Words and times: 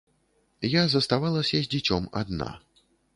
Я 0.69 0.83
заставалася 0.93 1.55
з 1.65 1.69
дзіцём 1.73 2.09
адна. 2.23 2.49